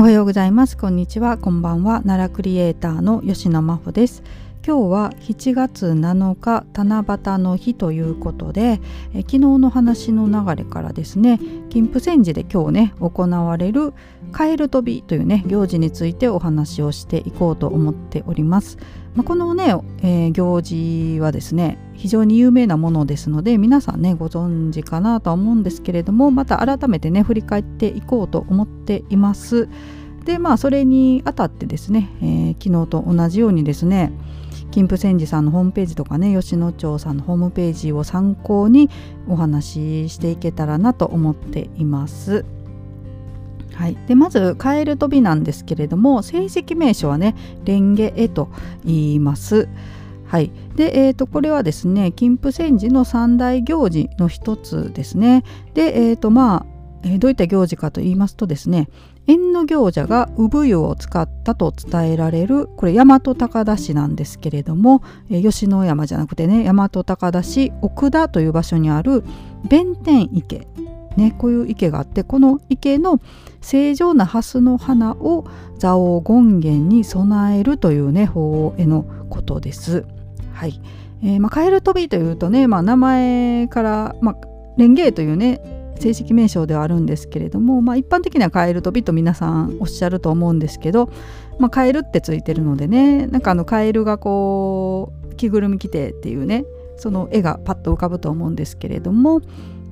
[0.00, 0.76] おはようございます。
[0.76, 1.38] こんにちは。
[1.38, 2.02] こんばんは。
[2.02, 4.22] 奈良クリエイターの吉野真帆です。
[4.68, 8.82] 今日は7月7日七夕の日ということで
[9.14, 11.40] え昨日の話の流れからですね
[11.70, 13.94] 金峰山寺で今日ね行われる
[14.30, 18.76] カエル飛びというね行事についてお話をしていこうと思っております。
[19.14, 29.70] まあ、このね、えー、行事はですね非常に有名なものですので皆さんねご存知かなとは思うんですけれどもまた改めてね振り返っていこうと思っています。
[30.26, 34.12] でまあそれにあたってですね、えー、昨日と同じようにですね
[34.70, 38.90] 金峰山寺さんのホームページとかね吉野町さんのホームページを参考に
[39.28, 42.44] お話ししていけたらなと思っています。
[43.74, 48.48] はい、でまずカエル飛びなんですけれども正式名称はねレンゲエと
[48.84, 49.68] 言います。
[50.26, 55.42] はい、で、えーと、これはですね金峰山寺の三大行事の一つですね。
[55.74, 56.66] で、えーとまあ
[57.04, 58.88] えー、どういった行事かと言いますとですね
[59.28, 69.22] 縁の行者が産湯を使ったと伝えられるこれ大和高田市なんですけれども、え、吉野山じゃなくてね大和高田市奥田という場所にある
[69.68, 70.66] 弁天池
[71.16, 73.20] ね、こういう池があってこの池の
[73.60, 75.46] 正常な蓮の花を
[75.80, 80.06] 蔵王権現に備えるというね法へのことです。
[80.52, 80.80] はい
[81.22, 84.36] えーまあ、カエル飛びというとね、まあ、名前から、まあ、
[84.76, 85.60] レンゲーというね
[85.98, 91.10] 正式名称ではあるんですけれども、まあ、一般的にはカエル飛びと皆さんおっしゃると思うんですけど、
[91.58, 96.64] まあ、カエルってついてるのでねなんかあのカエルがこう着ぐるみ着てっていうね
[96.96, 99.40] その絵がパッと浮かぶと思うんですけれども、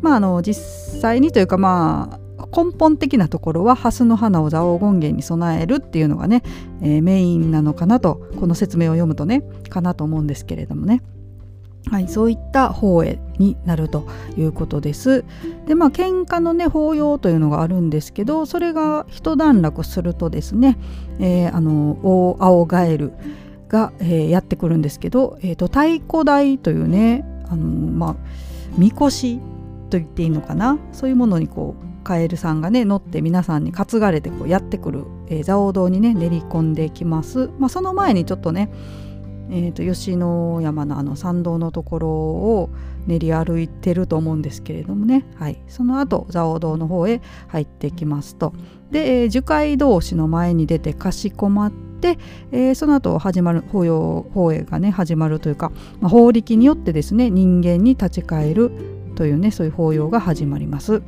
[0.00, 6.42] まあ、あの実際にというかまあ根本的なところは蓮の花を蔵王権現に備えるっていうのがね、
[6.82, 11.02] えー、メインなのかなとこの説明を読むとねかなと思うんですけれどもね。
[11.90, 14.06] はい、そういった法会になると
[14.36, 15.24] いうことです。
[15.66, 20.78] でまあ喧嘩のね法要というのがあるんですけどそれが一段落するとですね、
[21.20, 23.12] えー、あの大青ガエル
[23.69, 28.16] が、えー、やってくるんですけど、えーと、太鼓台というねあのまあ
[28.76, 29.38] みこし
[29.91, 30.78] と言っていいのかな？
[30.92, 37.50] そういうものにこうカエルさんがね乗って皆さんに担がれてこうやってくる、えー、蔵王堂にね練り込んできます。
[37.58, 38.70] まあ、その前にちょっとね
[39.50, 42.70] えーと、吉野山のあの参道のところを
[43.06, 48.52] 練り歩いてると思うんですけれどもね、はい、その後蔵王堂の方へ入ってきますと。
[48.90, 52.18] で、えー、樹海同士の前に出てかしこまって、
[52.50, 55.70] えー、その後始まる法要法営がね始まるというか、
[56.00, 58.72] まあ、法力によってですね人間に立ち返る
[59.14, 61.02] というねそういう法要が始まります。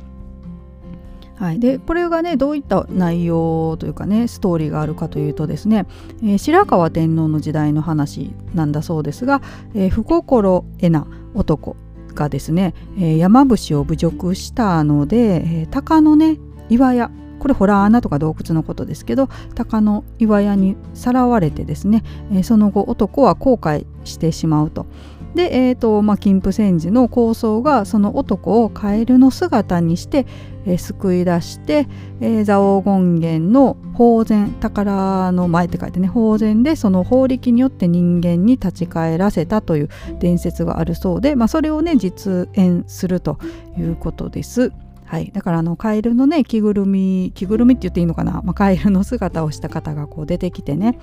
[1.39, 5.87] はい、でこれがねどういった内容というかねストーリーがあるかというとですね、
[6.21, 9.41] えー、白河天皇の時代の話なんだそうですが、
[9.73, 11.77] えー、不心得な男
[12.13, 24.87] がですね、えー、山伏を侮辱したので、え、鷹のね岩屋これホラー穴とか洞窟のことですけど鷹の岩屋にさらわれてですね、え、その後男は後悔してしまうと。
[25.35, 30.25] で、えーとまあ、金峰山寺の構想がその男をカエルの姿にして、
[30.65, 31.87] えー、救い出して、
[32.19, 39.89] えー、蔵王権現の法然宝の前って書いてね法然でその法力によって人間に立ち返らせたという
[40.19, 43.37] 伝説があるそうで、まあ、それをね実演すると
[43.77, 44.71] いうことです。
[45.05, 50.99] はい、だからあのカエルのね着ぐるみ着ぐるみって言っていいのかな、まあ、カエルの姿をした方がこう出てきてね、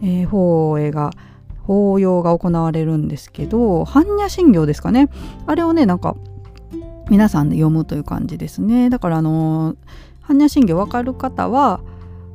[0.00, 1.10] えー、法会が
[1.68, 5.10] 法要が行われるんですけど般若心経ですかね。
[5.46, 6.16] あれをねなんか
[7.10, 8.88] 皆さんで読むという感じですね。
[8.88, 9.76] だからあの
[10.26, 11.80] 般若心経わかる方は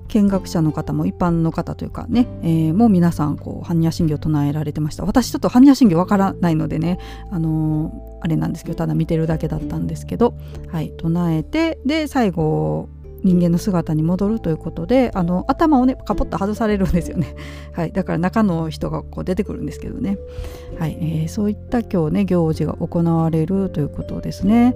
[0.09, 5.03] 見学者の方も一般の方というかね、えー、もう皆さんこう般若心経唱えられてました。
[5.03, 6.99] 私ちょっと般若心経わからないのでね
[7.31, 10.35] あのー、あれなんですけどただ見てるだけだったんですけど
[10.71, 12.87] はい唱えてで最後
[13.23, 17.35] 人間の姿に戻るということであの頭をねカポッと外されるんですよね、
[17.73, 20.17] はい、だから中の人がこう出てくるんですけどね、
[20.77, 20.97] はい。
[20.99, 24.75] えー、そういった今日ね行事が行われるということですね。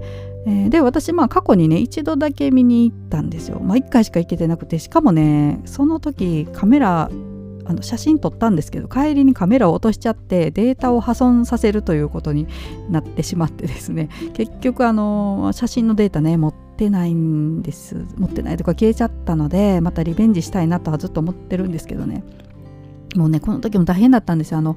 [0.70, 3.60] で私まあ過去にね一度だけ見に行ったんですよ。
[3.60, 7.10] まあ、1回しか行けてなくてしかもねその時カメラ
[7.66, 12.46] あの写真撮ったんですけど帰りにカメラを落としちゃってデータを破損させるということに
[12.88, 14.08] なってしまってですね。
[14.32, 18.06] 結局あの写真のデータね持ってないんです。
[18.16, 22.22] 持ってないとか消えちゃったのでまたリベンジしたいなとはずっと思ってるんですけどね。
[23.16, 24.58] もうねこの時も大変だったんですよ。
[24.58, 24.76] あの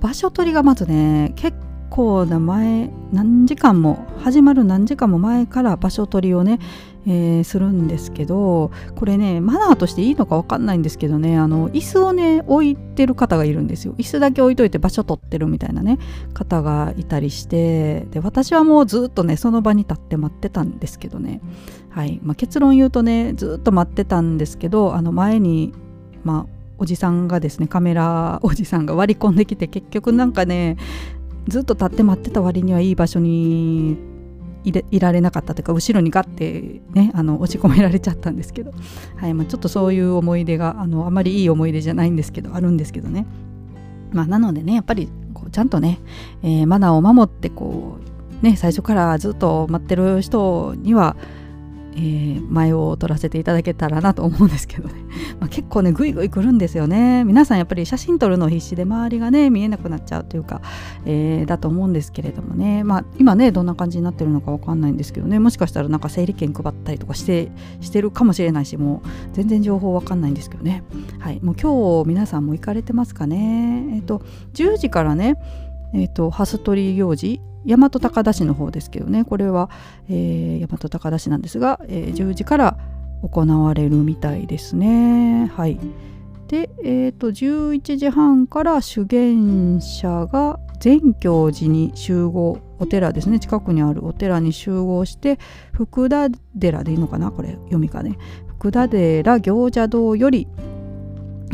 [0.00, 1.56] 場所取りがまずね結
[1.90, 6.58] 構な前何時間も始まる何時間も前から場所取りをね
[7.06, 13.94] えー、するんですけどこれねマナーとしていいのか分かんないんですけどねあの椅子をね置いてる方がいるんですよ。
[13.98, 15.98] 椅子だけ置いといて場所取ってるみたいなね
[16.32, 21.40] 方がいたりしてで私はもうずっとねその場に立って待ってたんですけどね。
[21.90, 25.74] はい、まあ、結論言うとねずっと待ってたんですけどあの前に
[26.24, 30.76] まあおじさんがですねカメラおじさんが割り込んできて結局なんかね
[31.48, 33.98] ずっと立って待ってた割にはいい場所に
[34.64, 38.72] いられなかったというか後ろにガッてねあの押し込められちゃったんですけど、
[39.16, 43.26] はいまあ、ちょっとそういう思い出があのあまりいい思い出じゃないんですけどあるんですけどね、
[44.12, 45.98] まあ、なのでねやっぱりこうちゃんとね、
[46.42, 47.98] えー、マナーを守ってこ
[48.40, 51.16] うね最初からずっと待ってる人には
[51.94, 54.94] えー、前を取らせていただけたらなと思うんですけどね、
[55.40, 57.24] まあ、結構ねぐいぐい来るんですよね。
[57.24, 60.60] 皆さんやっぱり写真撮るの必死で周りがね見えなくなっちゃうというか、
[61.04, 62.84] えー、だと思うんですけれどもね。
[62.84, 65.38] まあ今ねどんな感じになってるのかわかんないんですけどね。
[65.38, 67.50] もしかしたらなんか整理券配ったりとかして
[67.80, 70.82] してるかもしれないしもう全然情報わかんないんですけどね。
[71.18, 71.40] はい。
[71.42, 73.86] もう今日皆さんも行かれてますかね。
[73.94, 74.22] えっ、ー、と
[74.54, 75.36] 10時からね
[75.94, 79.24] え、ー、とハス取り行事大和高田市の方ですけどね。
[79.24, 79.70] これは、
[80.08, 82.78] えー、大和高田市なんですが、えー、10時から
[83.22, 85.50] 行われるみたいですね。
[85.54, 85.78] はい。
[86.48, 93.38] で、えーと、11時半から修験者が善教寺に集合お寺ですね。
[93.38, 95.38] 近くにあるお寺に集合して
[95.72, 96.28] 福田
[96.58, 98.18] 寺でいいのかなこれ読みがね。
[98.48, 100.48] 福田寺行者堂より、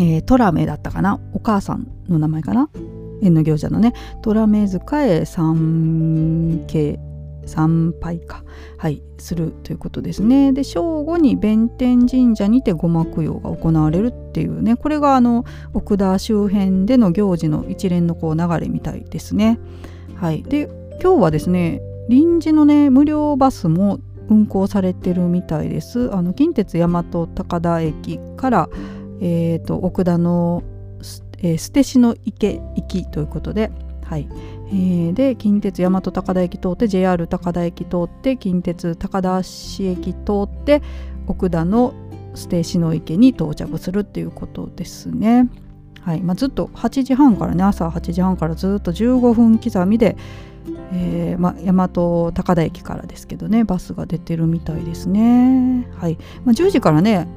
[0.00, 1.20] えー、トラメだったかな。
[1.35, 2.70] お母さんの名前かな。
[3.22, 3.92] 縁の行者のね
[4.22, 6.98] 虎目塚へ参詣
[7.48, 8.44] 参拝か。
[8.76, 10.52] はいするということですね。
[10.52, 19.58] で正午に弁天神社にて護摩供養が行われるっていうねこれがあの奥田周辺での行事の一連のこう流れみたいですね。
[20.14, 20.68] はいで
[21.02, 23.98] 今日はですね臨時のね無料バスも
[24.28, 26.14] 運行されてるみたいです。
[26.14, 28.68] あの近鉄大和高田駅から、
[29.20, 30.62] えーと奥田の
[31.38, 33.70] えー、捨て市の池行きということで、
[34.05, 34.29] はい
[34.69, 40.82] えー、で近鉄大和高田駅通って JR 高田駅通って近鉄高田市駅通って
[41.26, 41.94] 奥田の
[42.35, 45.49] 捨て市の池に到着するっていうことですね。
[46.02, 50.17] はいまあ、ずっと8時半からね朝8時半からずっと15分刻みで、
[50.93, 55.87] えーまあ、大和高田駅からですけどねバスが出てるみたいですね。
[55.96, 57.29] はいまあ、10時からね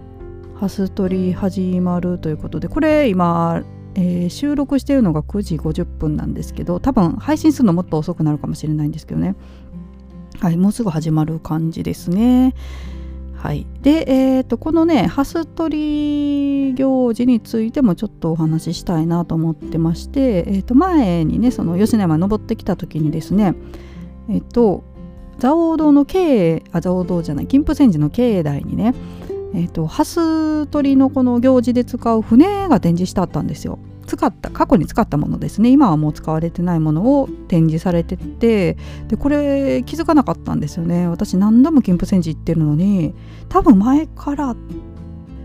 [0.56, 3.64] ハス取り始まるということでこれ今
[3.96, 9.36] えー、収録しているのが9時50分なんですけど多分配信するのもっと遅くなるかもしれないんですけどね。
[10.40, 12.56] はいもうすぐ始まる感じですね。
[13.36, 13.66] はい。
[13.82, 23.56] でえーと、このねハス取り行事についてもちょっとお話ししたいなと思ってまして、えー、と前にねその吉野山登ってきた時にですね
[24.30, 24.84] えっ、ー、と
[25.40, 28.94] 蔵王堂の境営あ蔵王堂じゃない金峰山寺の境内にね
[29.54, 33.80] えーと、ハス取りのこの行事で使う船が展示してあったんですよ。
[34.08, 35.70] 使った過去に使ったものですね。
[35.70, 38.76] 今はもう使われてないものを展示されてて
[39.08, 41.08] でこれ気づかなかったんですよね。
[41.08, 43.14] 私何度も金峰山寺行ってるのに
[43.48, 44.56] 多分前から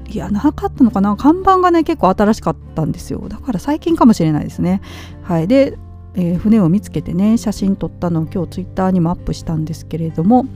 [0.08, 1.14] いやなかったのかな。
[1.16, 3.28] 看板がね結構新しかったんですよ。
[3.28, 4.80] だから最近かもしれないですね。
[5.22, 5.48] はい。
[5.48, 5.78] で、
[6.14, 10.46] えー、船を見つけてね写真撮ったのを今日ツイッターにもアップしたんですけれども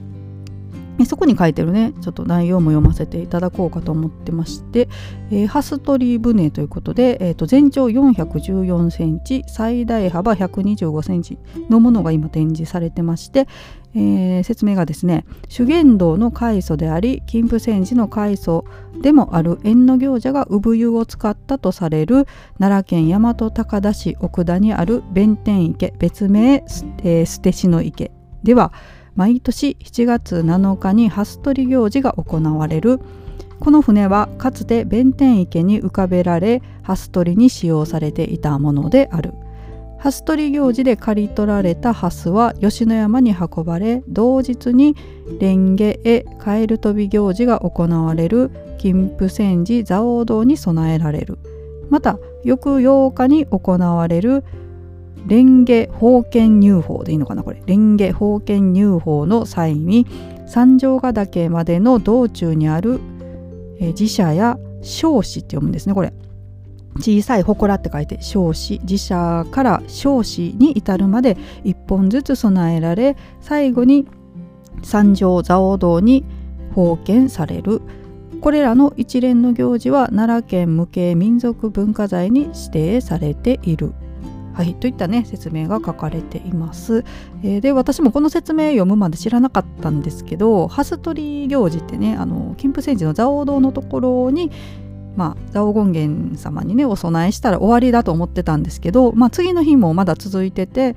[1.05, 4.87] そこに書いてるねちょっと内容も読ませていただこうかと思ってまして、
[5.31, 11.37] えー、ハストリー船ということで、えー、と全長414センチ最大幅125センチ
[11.69, 13.47] のものが今展示されてまして、
[13.95, 18.65] えー、説明がですね修験道の開祖であり金峰山寺の開祖
[19.01, 22.27] でもある縁の行者が産湯を使ったとされる
[22.59, 26.63] 奈良県大和高田市奥田にある弁天池別名、
[27.03, 28.11] えー、捨て市の池
[28.43, 28.71] では
[29.15, 32.99] 毎年7月7日にハス取り行事が行われる。
[33.59, 39.33] この船はかつて弁天池に浮かべられハス取りに使用されていたものである。
[39.99, 44.95] ハス取り行事で刈り取られたハスは吉野山に運ばれ同日に
[45.39, 48.49] 蓮華へカエル飛び行事が行われる。
[48.79, 51.37] 金峰山寺蔵王堂に備えられる。
[51.91, 54.43] また翌8日に行われる
[55.27, 57.59] 蓮華封建入法でいいのかなこれ。
[57.67, 60.07] 蓮華封建入法の際に
[60.47, 62.99] 三条ヶ岳までの道中にある、
[63.79, 66.13] え自社や少子って読むんですねこれ。
[66.97, 74.05] 小さい祠って書いて少子自社から少子に至るまで一本ずつ備えられ最後に
[74.83, 76.25] 三条蔵王堂に
[76.73, 77.81] 封建される。
[78.41, 83.93] これらの一連の行事は奈良県無形民族文化財に指定されている。
[84.61, 87.03] はい、といったね説明が書かれています。
[87.41, 94.51] えー、で私もこの説明読むまで知らなかったんですけど蓮取り行事ってねあの金峰山寺の蔵王堂のところに
[95.15, 100.95] まあ、蔵王権現様にねお供えしたら終わりだと思ってたんですけど、まあ、次の日もまだ続いてて、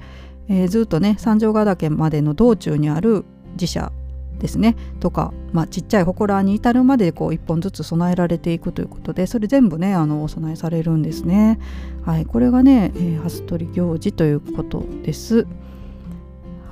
[0.48, 3.24] えー、ずっとね三条ヶ岳までの道中にある
[3.56, 3.92] 寺社
[4.38, 11.58] ですねとか、まあ、ちっちゃい祠に至るまでこう1本ずつ備えられていくということでそれ全部ねあのお供えされるんですね。
[12.02, 15.46] はい、これがね、えー、初取行事ということです。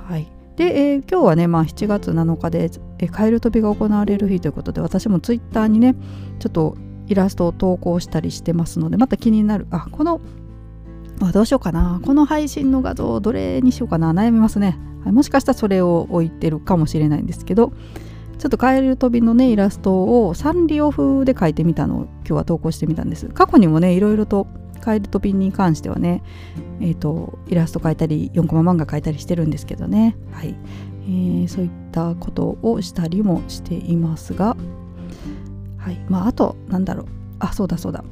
[0.07, 0.27] はい、
[0.57, 5.95] で、えー、今日はね、まあ、7月7日で、えー、カエル飛びが行われる日ということで私もツイッターにね
[6.39, 6.75] ちょっと
[7.07, 10.21] イラストを投稿したりしてますのでまた気になるあこの
[11.21, 12.01] あどうしようかな。
[12.03, 14.13] この配信の画像どれにしようかな。
[14.13, 14.77] 悩みますね。
[15.03, 17.73] はい、もしかしたらそれを置いてるかもしれないんですけど
[18.39, 23.27] ちょっとカエル飛びのねイラストをサンリオ風で描いてみたのを今日は投稿してみたんです。
[23.29, 24.47] 過去にもねいろいろと
[24.81, 26.23] カエル飛びに関してはね
[26.81, 30.17] えっ、ー、とイラスト描いたり4コマ漫画描いたりしてるんですけどね。
[30.31, 30.55] はい、
[31.03, 34.57] えー、そういったことをしたりもしていますが。
[35.77, 35.99] はい。
[36.09, 37.07] まああとなんだろう。
[37.39, 38.03] あそうだそうだ。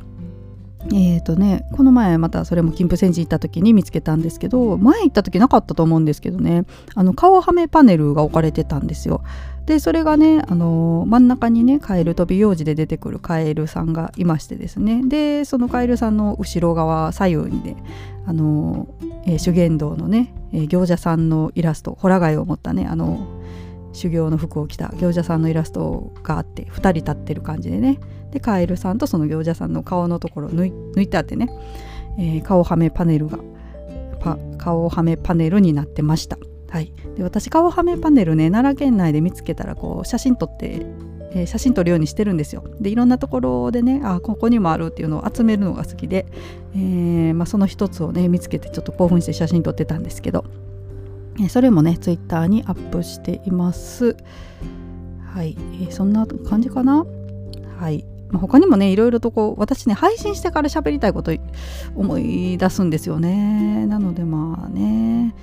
[0.87, 9.23] えーとね、この前またそれも金峰山寺行った時に見つけたんですけど前行った時なかったと思うんですけどねあの顔はめパネルが置かれてたんですよ。
[9.65, 15.01] でそれがね、あのー、真ん中にねカエル飛び用事で出てくるカエルさんがいましてですね。
[15.05, 17.75] でそのカエルさんの後ろ側左右にね、
[18.25, 23.27] あのー、えー、修験道のね、え行者さんのイラストホラ貝を持ったねあの
[23.93, 27.99] 修行の服を着た行者さんのイラストがあって2人立ってる感じでね
[28.31, 31.49] でカエルさんとその行者さんの顔のところを抜いてあってね、
[32.17, 33.39] えー、顔はめパネルが
[34.57, 36.37] 顔はめパネルになってました。
[36.69, 40.85] はい、で私顔はめパネルね奈良県内で見つけたらこう写真撮って、
[41.31, 42.63] えー、写真撮るようにしてるんですよ。
[42.79, 46.27] でいろんなところでねあここにもあるっていうのを集めるのが好きで、
[46.73, 50.45] えーまあ、その一つをね見つけてちょっと興奮して写真撮ってたんですけど、
[51.43, 54.15] え、それもねツイッターにアップしています。
[55.33, 57.05] はい、えー、そんな感じかな？
[57.79, 61.31] はいまあ、他にもねいろいろとこう私ね配信してから喋りたいこと
[61.95, 63.85] 思い出すんですよね。
[63.85, 65.35] なのでまあね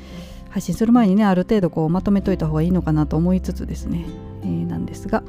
[0.51, 4.07] 配信する前にねある程度こうまとめといた方がいいのかなと思いつつですね、
[4.43, 5.23] えー、なんですが、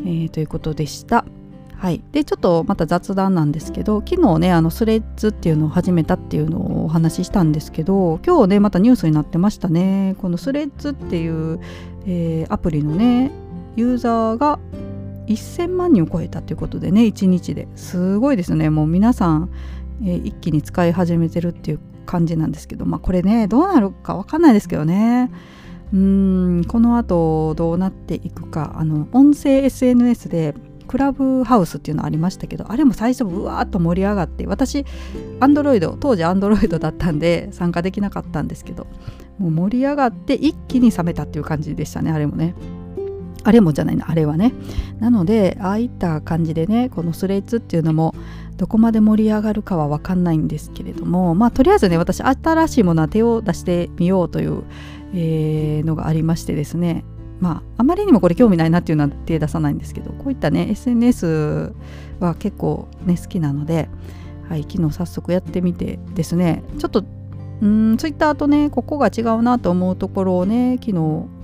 [0.00, 1.24] ー、ということでした。
[1.76, 10.16] はい、でちょっとまた雑談なんですけど昨日ねあのスレッズっていうのを始めたっていうのをお話ししたんですけど今日ねまたニュースになってましたね。
[10.18, 11.60] このスレッズっていう、
[12.04, 13.30] えー、アプリのね
[13.76, 14.58] ユーザーが
[15.34, 17.68] 1000万人を超えたということでね1日で。
[17.76, 18.70] すごいですね。
[18.70, 19.50] もう皆さん、
[20.02, 22.86] えー、一気に使い始めてるっていう感じなんですけど。
[22.86, 25.30] まあこれねどうなるか分かんないですけどね。
[25.92, 28.74] うんこの後どうなっていくか。
[28.76, 30.54] あの音声 SNS で
[30.88, 34.84] クラブハウスっていうのありましたけどあれも最初うわーっと盛り上がって私
[35.38, 38.86] アンドロイド当時アンドロイドだったんで参加できなかったんですけど
[39.38, 42.54] もう盛り上がって一気に冷めたっていう感じでしたねあれもね。
[43.44, 44.52] あれもじゃないなあれはね。
[45.00, 48.14] なのでああいった感じでねこのスレッズっていうのも
[48.56, 54.64] どこまで盛り上がるかは分かんないんですけれどもまあとりあえずね私新しいものは手を出してみようという、
[55.14, 57.04] えー、のがありましてですね。
[57.40, 61.72] まああまりにもこれ興味ないなっていうのは手出さないんですけどこういったね SNS
[62.18, 63.88] は結構ね好きなので、
[64.48, 66.64] はい、昨日早速やってみてですね。
[66.78, 67.04] ちょっと
[67.60, 70.94] うんツイッターとねここが違うなと思うところをね昨日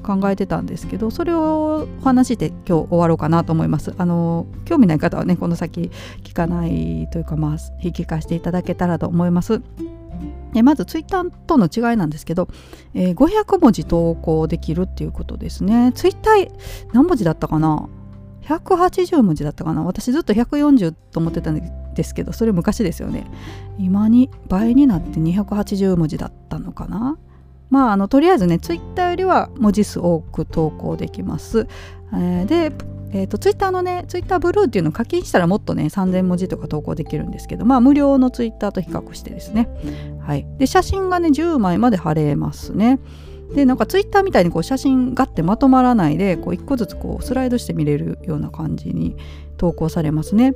[0.04, 3.94] 考えてたんですけどそれをお話して今日終わろうかなと思います。
[3.98, 5.90] あの興味ない方はねこの先
[6.22, 9.60] 聞かないというかまあ引き返していただけたらと思います。
[10.52, 12.48] でまずツイッターとの違いなんですけど、
[12.94, 15.90] えー、500文字投稿できるっていうことですね。
[15.94, 16.50] ツイッター
[16.92, 17.88] 何文字だったかな
[18.44, 19.82] 180文字だったかな？
[19.82, 23.26] 私ずっと140と思ってたんですけどそれ昔ですよね。
[23.78, 27.18] 今に倍になって280文字だったのかな？
[27.70, 31.66] まああのとりあえずねツイッターよりは文字数多く投稿できます、
[32.12, 32.72] えー、で
[33.16, 39.68] えーと、ツイッターのねツイッターブルーっていうのを課金したらもっとね3000文字とか投稿できるんですけどまあ無料のツイッターと比較してですね。
[40.20, 40.44] はい。
[40.58, 42.98] で写真がね10枚まで貼れますね。
[43.54, 49.16] でなんかツイッターみたいにこう写真がってまとまらないでこう1個ずつこうスライドして見れるような感じに
[49.56, 50.54] 投稿されますね。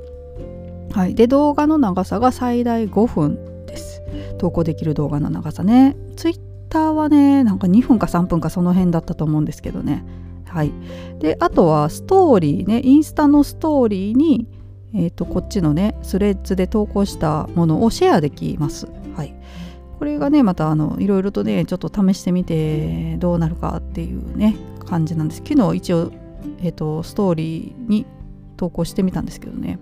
[0.91, 4.01] はい、で動画の長さが最大5分です。
[4.37, 5.95] 投稿できる動画の長さね。
[6.15, 6.39] ツイッ
[6.69, 10.03] ターはねなんか2分か3分かその辺だったと思うんですけどね。
[10.45, 10.73] はい、
[11.19, 14.47] であとはストーリーねインスタのストーリーに、
[14.95, 18.87] えーと、こっちのねスレッズで投稿したものをシェアできます。
[19.15, 19.35] はい、
[19.99, 25.43] これがねまたあのいろいろとねちょっと試してみてどうなるかっていうね感じなんです。
[25.45, 26.11] 昨日一応、
[26.59, 28.05] えーと、ストーリーに
[28.55, 29.77] 投稿してみたんですけどね。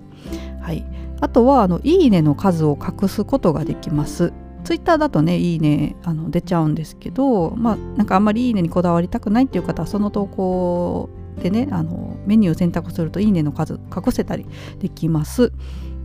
[0.60, 0.84] はい。
[1.22, 4.34] あとはあのいいねの数を隠すことができます。
[4.64, 11.10] ツイッターだとねいいねあの出ちゃうんですけどまあなんかあんまりいいねにこだわりたくないっていう方はその投稿
[11.42, 14.48] でねあのメニューを選択するといいねの数隠せたり
[14.80, 15.54] できます。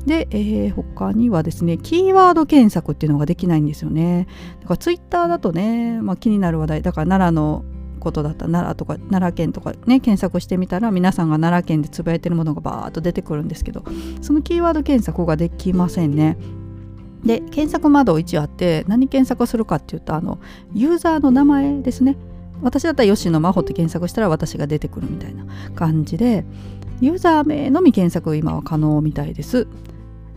[0.06, 4.26] で、えー、他にはですねキーワード検索っていうのができないんですよね。
[4.60, 7.64] だからツイッターだとね、まあ、気になる話題だから奈良の
[8.00, 13.84] ことだった奈良とか奈良県とかね検索してみたら皆さんが奈良県でつぶやいてるものがバーッと出てくるんですけど
[14.20, 16.36] そのキーワード検索ができませんね。
[17.24, 20.40] で検索窓一あって何検索するかっていうとあの
[20.74, 22.16] ユーザーの名前ですね。
[22.60, 25.44] 私だったら吉野真帆って検索したら私が出てくるみたいな
[25.74, 26.44] 感じで
[27.00, 29.66] ユーザー名のみ検索今は可能みたいです。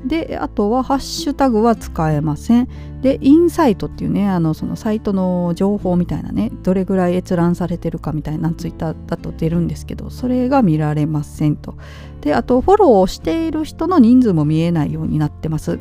[0.04, 2.68] であとはハッシュタグは使えません。
[3.02, 11.75] でインサイトっていうねあのそのサイトの情報みたいなねどれぐらい閲覧されてるかみたいなツイッターだと出るんですけどそれが見られませんと。
[12.22, 15.80] であとフォローしている人の人数も見えないようになってます。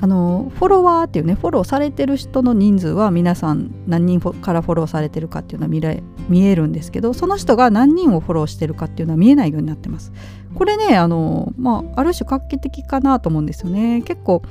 [0.00, 10.12] あのフォロワーっていうねフォローされてる人の人数は皆さん何人からフォローされてるかっていうのは見れ見えるんですけどその人が何人をフォローしてるかっていうのは見えないようになってます。
[10.54, 14.42] これねあの、まあ、ある種画期的かなと思うんですよね結構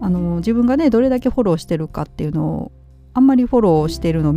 [0.00, 2.72] あの自分がねどれだけフォローしてるかっていうのを
[3.14, 4.34] あんまりフォローしてるのを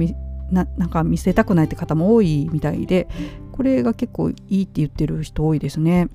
[0.52, 3.08] ななんか見せたくないって方も多いみたいで
[3.52, 6.10] これが結構いいって言ってる人多いですね。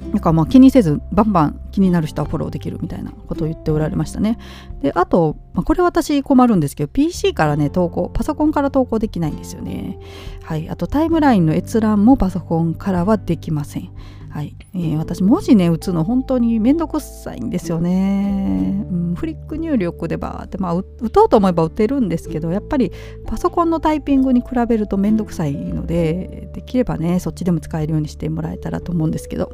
[0.00, 4.38] なんかまあ気にせずバンバン気になる人はフォローできるみたいなことを言っておられましたね。
[4.82, 9.98] であと、まあ、これ私困るんですけど PC からね投稿パソコンから投稿できないんですよね。
[10.42, 13.90] はいあとタイムラインの閲覧もパソコンからはできません。
[14.34, 22.90] はい、えー、私文字ね打つの本当にめんどくさいんですよね、うん、フリック入力でバーって、まあ、打とうと思えば打てるんですけどやっぱり
[23.28, 29.52] パソコンのタイピングに比べるとめんどくさいのでできればねそっちでも使えるようにしてもらえたらと思うんですけど。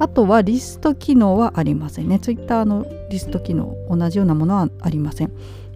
[0.00, 2.20] あとはリスト機能はありませんね。
[2.20, 5.32] Twitter のリスト機能同じようなものはありません。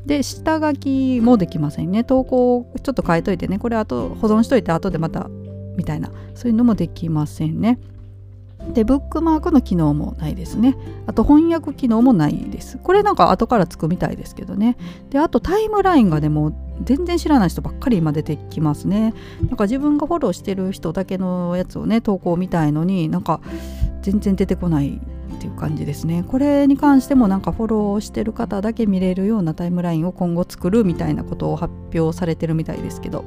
[0.07, 2.05] で下書きもできませんね。
[2.05, 3.59] 投稿をちょっと変えといてね。
[3.59, 5.29] これあと保存しといて後でまた
[5.77, 6.13] みたいな。
[6.37, 7.81] そういうのもできませんね。
[8.73, 10.77] でブックマークの機能もないですね。
[11.07, 12.79] あと翻訳機能もないです。
[12.79, 14.77] これなんか後からつくみたいですけどね。
[15.11, 16.53] であとタイムラインがでも
[16.85, 19.15] 全然知らない人ばっかり今出てきますね。
[19.43, 23.41] なんか自分がフォローしてる人だけのやつをね投稿みたいのになんか
[24.03, 25.01] 全然出てこない
[25.35, 26.25] っていう感じですね。
[26.27, 33.25] これに関してもなんかフォローしてる方だけ見れるようなタイムラインを今後作るみたいなことを発表されてるみたいですけど。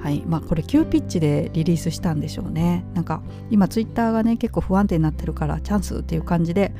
[0.00, 6.72] はいまあ、これ急ピッチでリリースしたんでしょうねなんか今ツイッターがね結構不安定になってるからチャンスっていう感じで、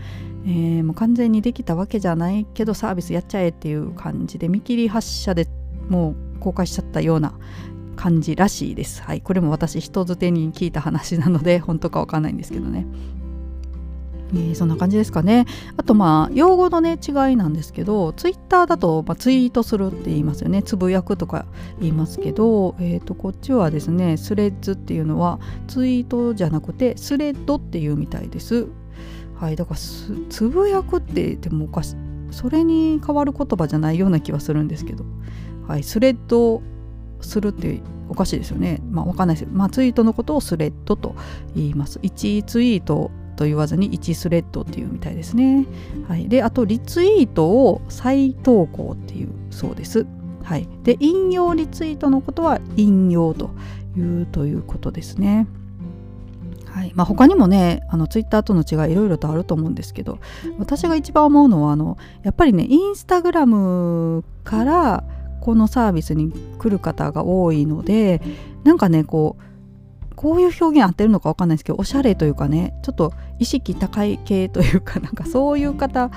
[0.45, 5.49] えー、もう完全にできたわけじゃないけどサービスやっちゃえっていう感じで見切り発車で
[5.89, 7.35] もう公開しちゃったような
[7.97, 9.03] 感じらしいです。
[9.03, 12.87] はい、これも私人づてに聞いた話なので本当かわかんないんですけどね。
[14.35, 15.47] えー、そんな感じですかね。
[15.77, 21.47] あとまあ用語のね違いなんですけどツイッターだと、まあ、ツイートするって言いますよねつぶやくとか
[21.81, 28.69] 言いますけど、えー、とこっちはですねスレッズっていうのはツイートじゃなくてスレッドっていうみたいです。
[29.37, 29.81] はいだから
[30.29, 31.95] つぶやくってでもおかし
[32.31, 35.05] それに変わる言葉じゃないような気はするんですけど、
[35.67, 36.61] はい、スレッド
[37.21, 38.81] するっておかしいですよね。
[38.91, 39.49] まあわかんないです。
[39.51, 41.15] まあツイートのことをスレッドと
[41.55, 41.99] 言います。
[42.01, 45.65] 1ツイートと言わずに1スレッドっていうみたいですね。
[46.09, 50.07] はい、であとリツイートを再投稿っていうそうです。
[50.43, 53.51] はい、で引用リツイートのことは引用と
[53.97, 55.47] いうということですね。
[56.67, 60.19] はいまあ、他にもねあのツイッターとの違いいろいろとあると思うんですけど
[60.59, 65.05] 私が一番思うのはあのやっぱりねインスタグラムから
[65.41, 68.21] このサービスに来る方が多いので
[68.63, 69.48] なんかねこう
[70.19, 76.11] こういう表現合ってるのか分かんないですけどおしゃれというかねちょっと意識高い系というかなんかそういう方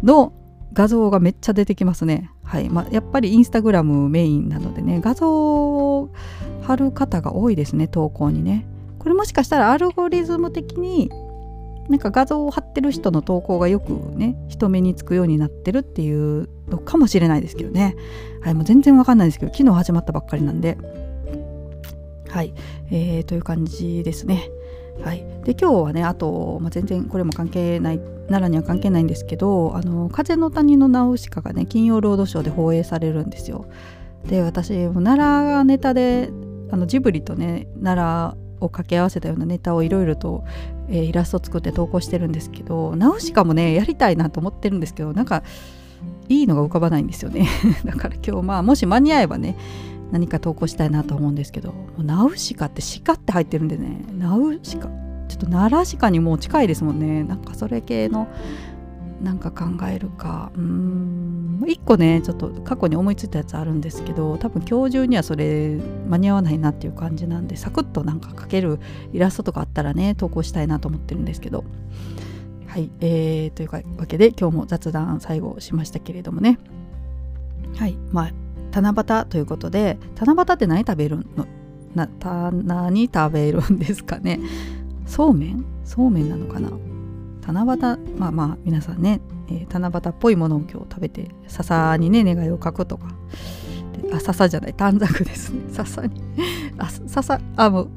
[0.00, 0.32] の
[0.72, 2.30] 画像がめっちゃ出てきますね。
[2.44, 6.10] はいまあ、やっぱりインスタグラムメインなのでね画像を
[6.62, 8.64] 貼る方が多いですね投稿にね。
[9.00, 11.10] これもしかしたらアルゴリズム的に
[11.88, 17.96] なんか画像を貼ってる人の投稿がよくね人目につくようになってるっていうのかもしれないですけどね。
[18.42, 20.78] はい、もう全然わかんないですけど昨日始まったばっかりなんで。
[22.38, 22.54] はい、
[22.92, 24.48] えー、という感じですね。
[25.02, 27.98] はい、で今日はねあと、まあ、全然これも関係ない
[28.28, 33.64] 奈良には関係ないんですけど「あの風の谷のナウシカ」がね金曜ロードショーで放映されるんですよ。
[34.28, 35.18] で私も奈
[35.50, 36.30] 良ネタで
[36.70, 40.44] あのジブリとね奈良を掛け合わせたようなネタをいろいろと、
[40.88, 45.42] えー、イラスト作って投稿してるんですけどナウシカもねやりたいなと思ってるんですけどなんか
[46.28, 47.48] いいのが浮かばないんですよね
[47.84, 49.56] だから今日まあもし間に合えばね
[50.10, 54.04] 何か投稿したいなと思うんですけどナウシカって鹿って入ってるんでね。
[54.16, 54.88] ナウシカ。
[55.28, 57.22] ちょっと奈良鹿にもう近いですもんね。
[57.22, 58.28] なんかそれ系の
[59.22, 60.50] なんか考えるか。
[60.54, 61.38] うーん。
[61.66, 65.76] 1個ねちょっと過去に思いついたやつあるんですけど多分今日中にはそれ
[66.08, 68.78] 間に合わないなっていう感じなんでサクッとなんか描ける
[69.12, 71.64] イラストとかあったらね投稿したいなと思ってるんですけど。
[72.68, 76.58] はい、えー、というわけで今日も雑談最後しましたけれどもね。
[77.76, 77.96] はい。
[78.12, 78.32] まあ
[78.72, 81.46] 七夕ということで七夕って何食べるの？
[81.94, 84.40] なた何食べるんですかね？
[85.06, 85.64] そうめん？
[85.84, 86.70] そうめんなのかな？
[87.46, 93.08] 七夕まあまあ皆さんね、えー、七夕っぽいものを今日食べて笹にね願いを書くとか。
[94.12, 95.62] あ笹じゃない短冊ですね。
[95.72, 96.22] 笹に。
[96.78, 97.88] あ笹あもう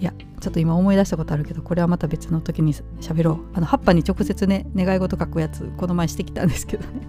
[0.00, 3.36] いやちょっと今思い出したことあるけどこれはまた別の時に喋ろう。
[3.54, 7.06] あの葉っぱに直接ね願い事書くやつこの前してきたんですけどね。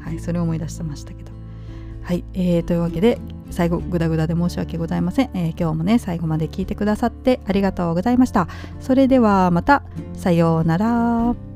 [0.00, 1.32] はいそれを思い出してましたけど。
[2.02, 3.18] はい、えー、というわけで
[3.50, 8.48] 最後グダグダで申し訳ございません、えー、今日もね最後まで聞いてくださってありがとうございました。
[8.80, 9.82] それではまた
[10.14, 11.51] さようなら。